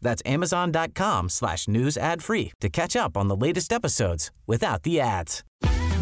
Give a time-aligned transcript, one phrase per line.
[0.00, 5.00] That's amazon.com slash news ad free to catch up on the latest episodes without the
[5.00, 5.44] ads.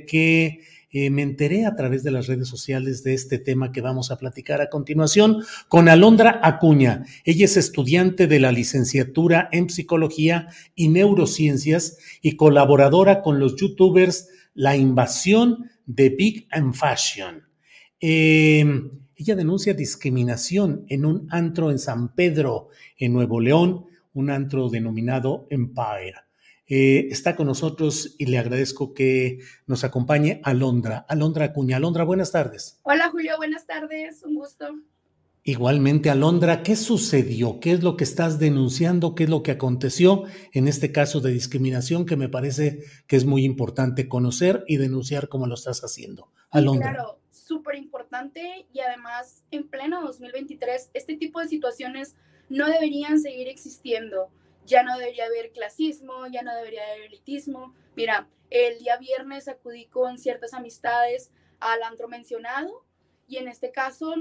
[0.08, 0.60] que
[0.90, 4.16] eh, me enteré a través de las redes sociales de este tema que vamos a
[4.16, 7.04] platicar a continuación con Alondra Acuña.
[7.26, 14.30] Ella es estudiante de la licenciatura en psicología y neurociencias y colaboradora con los youtubers
[14.54, 17.42] La Invasión de Big and Fashion.
[18.00, 24.68] Em, ella denuncia discriminación en un antro en San Pedro, en Nuevo León, un antro
[24.68, 26.14] denominado Empire.
[26.66, 31.04] Eh, está con nosotros y le agradezco que nos acompañe Alondra.
[31.08, 31.76] Alondra Acuña.
[31.76, 32.80] Alondra, buenas tardes.
[32.84, 34.66] Hola Julio, buenas tardes, un gusto.
[35.46, 37.60] Igualmente, Alondra, ¿qué sucedió?
[37.60, 39.14] ¿Qué es lo que estás denunciando?
[39.14, 43.26] ¿Qué es lo que aconteció en este caso de discriminación que me parece que es
[43.26, 46.30] muy importante conocer y denunciar como lo estás haciendo?
[46.50, 46.92] Alondra.
[46.92, 52.16] Claro, súper importante y además en pleno 2023 este tipo de situaciones
[52.48, 54.30] no deberían seguir existiendo
[54.66, 57.74] ya no debería haber clasismo, ya no debería haber elitismo.
[57.96, 61.30] Mira, el día viernes acudí con ciertas amistades
[61.60, 62.84] al antro mencionado
[63.26, 64.14] y en este caso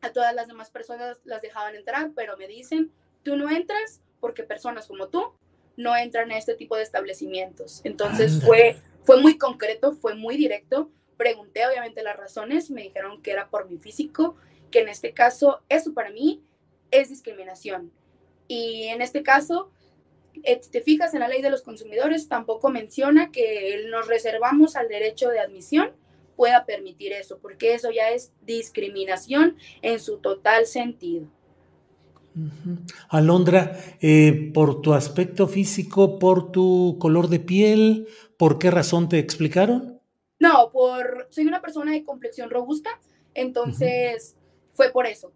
[0.00, 2.92] a todas las demás personas las dejaban entrar, pero me dicen,
[3.22, 5.32] tú no entras porque personas como tú
[5.76, 7.80] no entran en este tipo de establecimientos.
[7.84, 10.90] Entonces fue, fue muy concreto, fue muy directo.
[11.16, 14.36] Pregunté obviamente las razones, me dijeron que era por mi físico,
[14.70, 16.42] que en este caso eso para mí
[16.90, 17.92] es discriminación
[18.48, 19.70] y en este caso,
[20.42, 24.88] eh, te fijas en la ley de los consumidores, tampoco menciona que nos reservamos al
[24.88, 25.92] derecho de admisión
[26.36, 31.26] pueda permitir eso, porque eso ya es discriminación en su total sentido.
[33.08, 39.20] Alondra, eh, por tu aspecto físico, por tu color de piel, ¿por qué razón te
[39.20, 39.93] explicaron?
[40.38, 42.90] No, por soy una persona de complexión robusta,
[43.34, 44.36] entonces
[44.72, 45.32] fue por eso.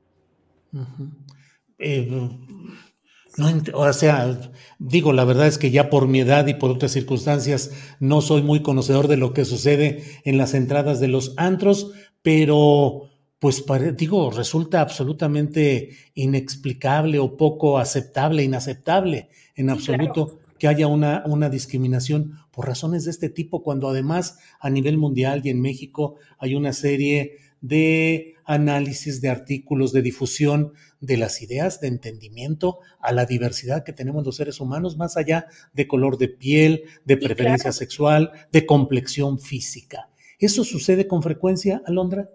[3.36, 4.36] No, o sea,
[4.78, 7.70] digo, la verdad es que ya por mi edad y por otras circunstancias
[8.00, 11.92] no soy muy conocedor de lo que sucede en las entradas de los antros,
[12.22, 13.64] pero pues
[13.96, 22.32] digo, resulta absolutamente inexplicable o poco aceptable, inaceptable en absoluto que haya una, una discriminación
[22.50, 26.72] por razones de este tipo, cuando además a nivel mundial y en México hay una
[26.72, 33.84] serie de análisis, de artículos, de difusión de las ideas, de entendimiento a la diversidad
[33.84, 38.64] que tenemos los seres humanos, más allá de color de piel, de preferencia sexual, de
[38.64, 40.08] complexión física.
[40.38, 42.30] ¿Eso sucede con frecuencia, Alondra?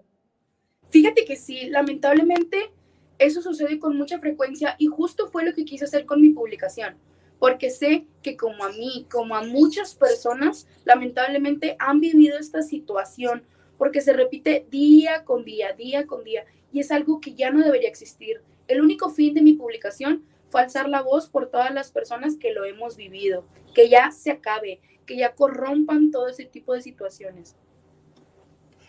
[0.90, 2.70] Fíjate que sí, lamentablemente
[3.18, 6.94] eso sucede con mucha frecuencia y justo fue lo que quise hacer con mi publicación,
[7.38, 13.42] porque sé que como a mí, como a muchas personas, lamentablemente han vivido esta situación
[13.78, 17.62] porque se repite día con día, día con día, y es algo que ya no
[17.64, 18.40] debería existir.
[18.68, 22.52] El único fin de mi publicación fue alzar la voz por todas las personas que
[22.52, 23.44] lo hemos vivido,
[23.74, 27.56] que ya se acabe, que ya corrompan todo ese tipo de situaciones.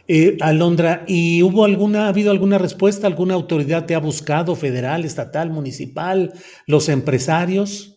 [0.07, 3.07] Eh, Alondra, ¿y hubo alguna, ha habido alguna respuesta?
[3.07, 6.34] ¿Alguna autoridad te ha buscado, federal, estatal, municipal,
[6.67, 7.94] los empresarios?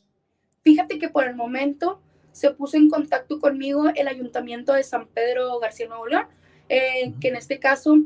[0.69, 1.99] Fíjate que por el momento
[2.31, 6.27] se puso en contacto conmigo el ayuntamiento de San Pedro García Nuevo León,
[6.69, 7.97] eh, que en este caso,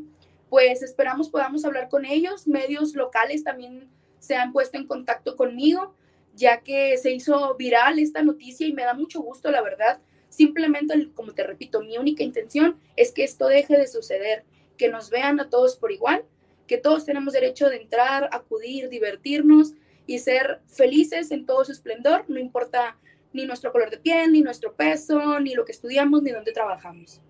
[0.49, 2.47] pues esperamos podamos hablar con ellos.
[2.47, 3.89] Medios locales también
[4.21, 5.97] se han puesto en contacto conmigo,
[6.37, 9.99] ya que se hizo viral esta noticia y me da mucho gusto, la verdad.
[10.29, 14.45] Simplemente, como te repito, mi única intención es que esto deje de suceder,
[14.77, 16.25] que nos vean a todos por igual,
[16.69, 19.73] que todos tenemos derecho de entrar, acudir, divertirnos
[20.07, 22.99] y ser felices en todo su esplendor, no importa
[23.33, 27.21] ni nuestro color de piel, ni nuestro peso, ni lo que estudiamos, ni dónde trabajamos.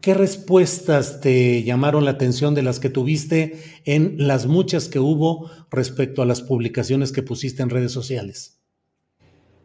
[0.00, 5.50] ¿Qué respuestas te llamaron la atención de las que tuviste en las muchas que hubo
[5.70, 8.60] respecto a las publicaciones que pusiste en redes sociales?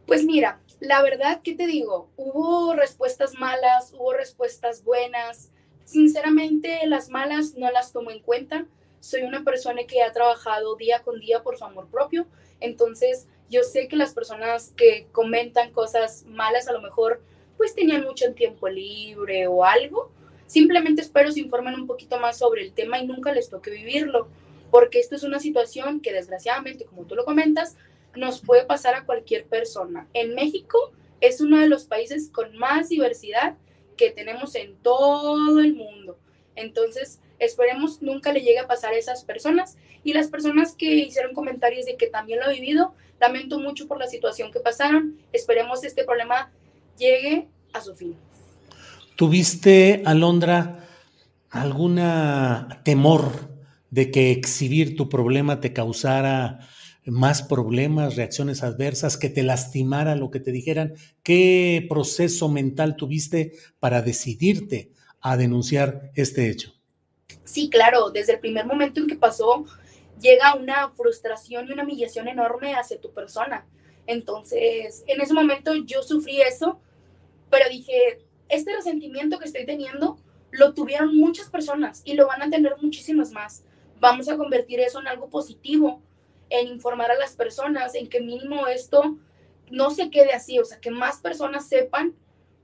[0.07, 2.09] Pues mira, la verdad, ¿qué te digo?
[2.17, 5.51] Hubo respuestas malas, hubo respuestas buenas.
[5.85, 8.65] Sinceramente, las malas no las tomo en cuenta.
[9.01, 12.27] Soy una persona que ha trabajado día con día por su amor propio.
[12.61, 17.21] Entonces, yo sé que las personas que comentan cosas malas a lo mejor
[17.57, 20.11] pues tenían mucho tiempo libre o algo.
[20.47, 24.27] Simplemente espero se informen un poquito más sobre el tema y nunca les toque vivirlo,
[24.69, 27.77] porque esto es una situación que desgraciadamente, como tú lo comentas,
[28.15, 30.07] nos puede pasar a cualquier persona.
[30.13, 33.57] En México es uno de los países con más diversidad
[33.97, 36.17] que tenemos en todo el mundo.
[36.55, 39.77] Entonces, esperemos nunca le llegue a pasar a esas personas.
[40.03, 43.99] Y las personas que hicieron comentarios de que también lo ha vivido, lamento mucho por
[43.99, 45.17] la situación que pasaron.
[45.33, 46.51] Esperemos este problema
[46.97, 48.15] llegue a su fin.
[49.15, 50.87] ¿Tuviste, Alondra,
[51.49, 53.49] alguna temor
[53.89, 56.59] de que exhibir tu problema te causara
[57.05, 60.93] más problemas, reacciones adversas, que te lastimara lo que te dijeran?
[61.23, 66.80] ¿Qué proceso mental tuviste para decidirte a denunciar este hecho?
[67.51, 69.65] Sí, claro, desde el primer momento en que pasó,
[70.21, 73.67] llega una frustración y una humillación enorme hacia tu persona.
[74.07, 76.79] Entonces, en ese momento yo sufrí eso,
[77.49, 80.17] pero dije, este resentimiento que estoy teniendo
[80.51, 83.65] lo tuvieron muchas personas y lo van a tener muchísimas más.
[83.99, 86.01] Vamos a convertir eso en algo positivo,
[86.49, 89.17] en informar a las personas, en que mínimo esto
[89.69, 92.15] no se quede así, o sea, que más personas sepan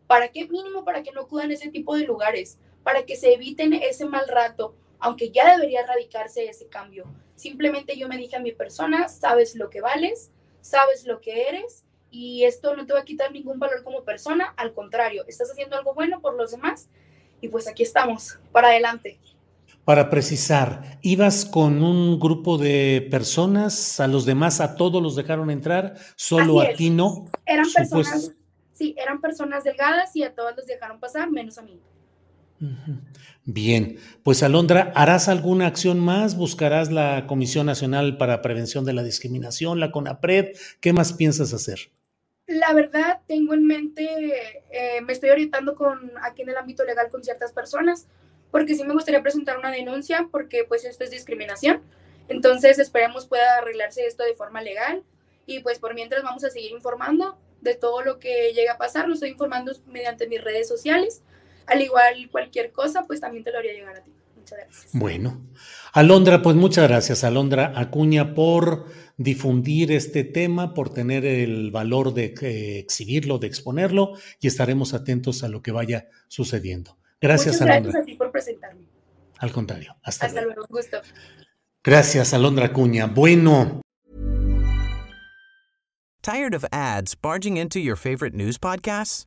[0.08, 2.58] para qué mínimo, para que no acudan a ese tipo de lugares,
[2.88, 7.04] para que se eviten ese mal rato, aunque ya debería erradicarse ese cambio.
[7.36, 10.32] Simplemente yo me dije a mi persona, sabes lo que vales,
[10.62, 14.54] sabes lo que eres y esto no te va a quitar ningún valor como persona,
[14.56, 16.88] al contrario, estás haciendo algo bueno por los demás
[17.42, 19.20] y pues aquí estamos, para adelante.
[19.84, 24.00] Para precisar, ¿ibas con un grupo de personas?
[24.00, 25.98] ¿A los demás, a todos los dejaron entrar?
[26.16, 27.26] ¿Solo a ti no?
[27.46, 28.32] Eran personas,
[28.72, 31.82] sí, eran personas delgadas y a todos los dejaron pasar, menos a mí.
[33.46, 36.36] Bien, pues Alondra, ¿harás alguna acción más?
[36.36, 40.56] ¿Buscarás la Comisión Nacional para Prevención de la Discriminación, la CONAPRED?
[40.80, 41.92] ¿Qué más piensas hacer?
[42.48, 44.06] La verdad, tengo en mente,
[44.72, 48.08] eh, me estoy orientando con, aquí en el ámbito legal con ciertas personas,
[48.52, 51.82] porque sí me gustaría presentar una denuncia, porque pues esto es discriminación.
[52.30, 55.04] Entonces esperemos pueda arreglarse esto de forma legal
[55.46, 59.08] y pues por mientras vamos a seguir informando de todo lo que llega a pasar.
[59.08, 61.24] Lo estoy informando mediante mis redes sociales.
[61.68, 64.12] Al igual cualquier cosa, pues también te lo haría llegar a ti.
[64.36, 64.90] Muchas gracias.
[64.94, 65.42] Bueno,
[65.94, 68.86] Alondra, pues muchas gracias, Alondra Acuña, por
[69.18, 75.44] difundir este tema, por tener el valor de eh, exhibirlo, de exponerlo, y estaremos atentos
[75.44, 76.98] a lo que vaya sucediendo.
[77.20, 77.92] Gracias, Muchas Alondra.
[77.92, 78.82] Gracias a ti por presentarme.
[79.40, 80.56] Al contrario, hasta, hasta luego.
[80.56, 80.68] luego.
[80.70, 81.02] Gusto.
[81.84, 83.08] Gracias, Alondra Acuña.
[83.08, 83.82] Bueno.
[86.22, 89.27] Tired of ads barging into your favorite news podcasts?